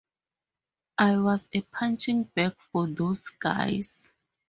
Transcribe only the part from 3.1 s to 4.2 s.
guys.